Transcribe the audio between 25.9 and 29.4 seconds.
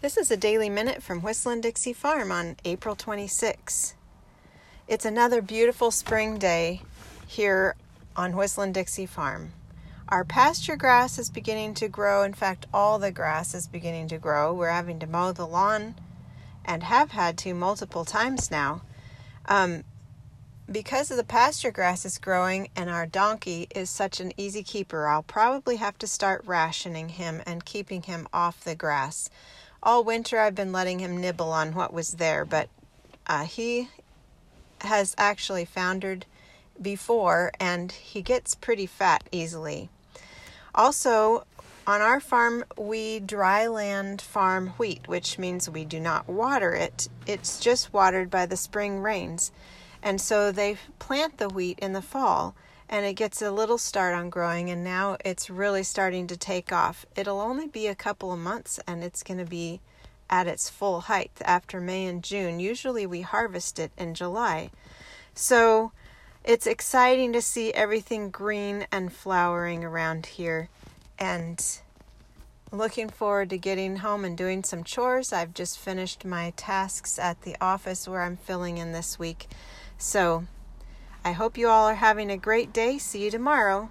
to start rationing him and keeping him off the grass